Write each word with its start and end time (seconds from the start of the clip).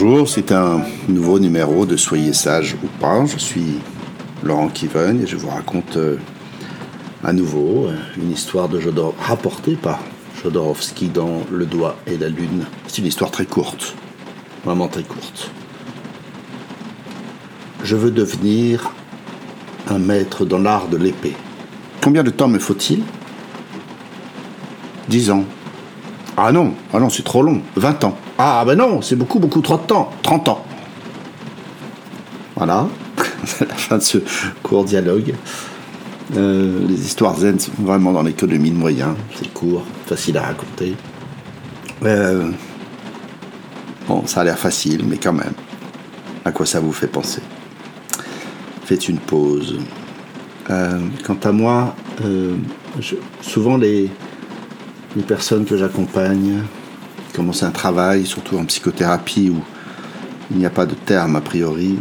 Bonjour, 0.00 0.28
c'est 0.28 0.52
un 0.52 0.82
nouveau 1.08 1.40
numéro 1.40 1.84
de 1.84 1.96
Soyez 1.96 2.32
sage 2.32 2.76
ou 2.84 2.86
pas. 3.00 3.26
Je 3.26 3.36
suis 3.36 3.80
Laurent 4.44 4.68
Kiven 4.68 5.20
et 5.20 5.26
je 5.26 5.36
vous 5.36 5.48
raconte 5.48 5.96
euh, 5.96 6.18
à 7.24 7.32
nouveau 7.32 7.88
euh, 7.88 7.96
une 8.16 8.30
histoire 8.30 8.68
de 8.68 8.78
Jodor 8.78 9.12
rapportée 9.20 9.74
par 9.74 9.98
Jodorowsky 10.40 11.08
dans 11.08 11.42
Le 11.50 11.66
doigt 11.66 11.96
et 12.06 12.16
la 12.16 12.28
lune. 12.28 12.64
C'est 12.86 12.98
une 12.98 13.06
histoire 13.06 13.32
très 13.32 13.44
courte, 13.44 13.96
vraiment 14.64 14.86
très 14.86 15.02
courte. 15.02 15.50
Je 17.82 17.96
veux 17.96 18.12
devenir 18.12 18.92
un 19.90 19.98
maître 19.98 20.44
dans 20.44 20.58
l'art 20.58 20.86
de 20.86 20.96
l'épée. 20.96 21.34
Combien 22.04 22.22
de 22.22 22.30
temps 22.30 22.46
me 22.46 22.60
faut-il? 22.60 23.02
Dix 25.08 25.32
ans. 25.32 25.44
Ah 26.36 26.52
non, 26.52 26.74
ah 26.92 27.00
non, 27.00 27.10
c'est 27.10 27.24
trop 27.24 27.42
long. 27.42 27.62
Vingt 27.74 28.04
ans. 28.04 28.16
Ah 28.40 28.62
ben 28.64 28.76
non, 28.76 29.02
c'est 29.02 29.16
beaucoup, 29.16 29.40
beaucoup 29.40 29.60
trop 29.60 29.78
de 29.78 29.82
temps. 29.82 30.12
Trente 30.22 30.48
ans. 30.48 30.64
Voilà, 32.54 32.88
la 33.60 33.74
fin 33.74 33.98
de 33.98 34.02
ce 34.02 34.18
court 34.62 34.84
dialogue. 34.84 35.34
Euh, 36.36 36.86
les 36.86 37.04
histoires 37.04 37.36
zen 37.36 37.58
sont 37.58 37.72
vraiment 37.80 38.12
dans 38.12 38.22
l'économie 38.22 38.70
de 38.70 38.76
moyens. 38.76 39.16
C'est 39.34 39.52
court, 39.52 39.82
facile 40.06 40.38
à 40.38 40.42
raconter. 40.42 40.94
Euh, 42.04 42.52
bon, 44.06 44.24
ça 44.26 44.42
a 44.42 44.44
l'air 44.44 44.58
facile, 44.58 45.04
mais 45.04 45.16
quand 45.16 45.32
même. 45.32 45.54
À 46.44 46.52
quoi 46.52 46.64
ça 46.64 46.78
vous 46.78 46.92
fait 46.92 47.08
penser? 47.08 47.42
Faites 48.84 49.08
une 49.08 49.18
pause. 49.18 49.80
Euh, 50.70 51.00
quant 51.24 51.38
à 51.42 51.50
moi, 51.50 51.96
souvent 53.40 53.76
les, 53.76 54.08
les 55.16 55.22
personnes 55.22 55.64
que 55.64 55.76
j'accompagne 55.76 56.62
commencent 57.34 57.62
un 57.62 57.70
travail, 57.70 58.26
surtout 58.26 58.56
en 58.58 58.64
psychothérapie 58.64 59.50
où 59.50 59.60
il 60.50 60.58
n'y 60.58 60.66
a 60.66 60.70
pas 60.70 60.86
de 60.86 60.94
terme 60.94 61.36
a 61.36 61.40
priori, 61.40 61.98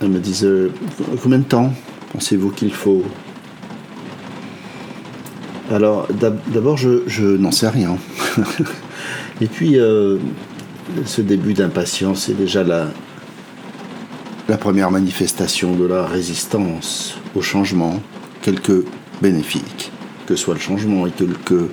elles 0.00 0.08
me 0.08 0.20
disent 0.20 0.48
combien 1.22 1.38
de 1.38 1.44
temps 1.44 1.72
pensez-vous 2.12 2.50
qu'il 2.50 2.72
faut? 2.72 3.02
Alors 5.70 6.08
d'abord 6.48 6.76
je, 6.76 7.36
n'en 7.36 7.50
sais 7.50 7.68
rien. 7.68 7.96
Et 9.40 9.46
puis 9.46 9.78
euh, 9.78 10.18
ce 11.04 11.20
début 11.20 11.54
d'impatience 11.54 12.28
est 12.28 12.34
déjà 12.34 12.62
la, 12.62 12.88
la 14.48 14.56
première 14.56 14.90
manifestation 14.90 15.74
de 15.74 15.84
la 15.84 16.06
résistance 16.06 17.18
au 17.34 17.42
changement, 17.42 18.00
quelque 18.42 18.84
bénéfique 19.20 19.90
que 20.26 20.36
soit 20.36 20.54
le 20.54 20.60
changement 20.60 21.06
et 21.06 21.10
quelque 21.10 21.68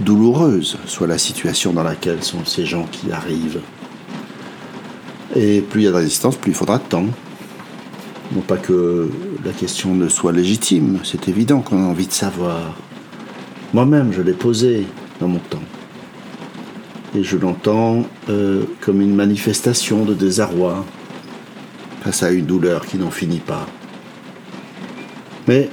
douloureuse 0.00 0.78
soit 0.86 1.06
la 1.06 1.18
situation 1.18 1.72
dans 1.72 1.82
laquelle 1.82 2.22
sont 2.22 2.44
ces 2.44 2.66
gens 2.66 2.86
qui 2.90 3.12
arrivent. 3.12 3.60
Et 5.36 5.60
plus 5.60 5.82
il 5.82 5.84
y 5.84 5.88
a 5.88 5.90
de 5.90 5.96
résistance, 5.96 6.36
plus 6.36 6.52
il 6.52 6.54
faudra 6.54 6.78
de 6.78 6.84
temps. 6.84 7.06
Non 8.34 8.40
pas 8.40 8.56
que 8.56 9.10
la 9.44 9.52
question 9.52 9.94
ne 9.94 10.08
soit 10.08 10.32
légitime, 10.32 11.00
c'est 11.04 11.28
évident 11.28 11.60
qu'on 11.60 11.82
a 11.82 11.86
envie 11.86 12.06
de 12.06 12.12
savoir. 12.12 12.76
Moi-même, 13.72 14.12
je 14.12 14.22
l'ai 14.22 14.32
posé 14.32 14.86
dans 15.20 15.28
mon 15.28 15.38
temps. 15.38 15.62
Et 17.16 17.22
je 17.22 17.36
l'entends 17.36 18.04
euh, 18.28 18.64
comme 18.80 19.00
une 19.00 19.14
manifestation 19.14 20.04
de 20.04 20.14
désarroi 20.14 20.84
face 22.02 22.22
à 22.22 22.30
une 22.30 22.46
douleur 22.46 22.86
qui 22.86 22.96
n'en 22.96 23.10
finit 23.10 23.38
pas. 23.38 23.66
Mais 25.46 25.68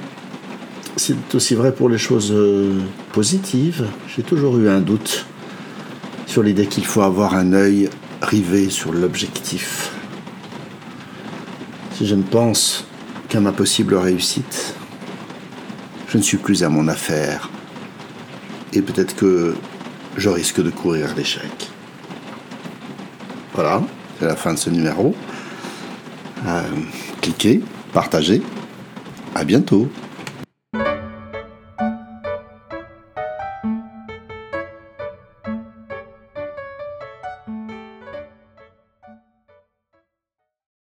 c'est 1.02 1.34
aussi 1.34 1.56
vrai 1.56 1.72
pour 1.72 1.88
les 1.88 1.98
choses 1.98 2.30
euh, 2.32 2.78
positives. 3.12 3.88
J'ai 4.14 4.22
toujours 4.22 4.56
eu 4.58 4.68
un 4.68 4.78
doute 4.78 5.26
sur 6.26 6.44
l'idée 6.44 6.66
qu'il 6.66 6.86
faut 6.86 7.02
avoir 7.02 7.34
un 7.34 7.54
œil 7.54 7.90
rivé 8.20 8.70
sur 8.70 8.92
l'objectif. 8.92 9.90
Si 11.96 12.06
je 12.06 12.14
ne 12.14 12.22
pense 12.22 12.86
qu'à 13.28 13.40
ma 13.40 13.50
possible 13.50 13.96
réussite, 13.96 14.76
je 16.06 16.18
ne 16.18 16.22
suis 16.22 16.36
plus 16.36 16.62
à 16.62 16.68
mon 16.68 16.86
affaire. 16.86 17.50
Et 18.72 18.80
peut-être 18.80 19.16
que 19.16 19.56
je 20.16 20.28
risque 20.28 20.62
de 20.62 20.70
courir 20.70 21.08
l'échec. 21.16 21.68
Voilà, 23.54 23.82
c'est 24.20 24.26
la 24.26 24.36
fin 24.36 24.54
de 24.54 24.58
ce 24.58 24.70
numéro. 24.70 25.16
Euh, 26.46 26.62
cliquez, 27.20 27.60
partagez. 27.92 28.40
À 29.34 29.42
bientôt. 29.42 29.90